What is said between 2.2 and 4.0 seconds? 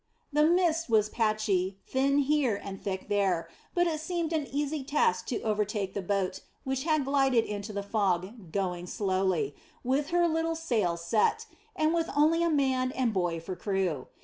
here and thick there, but it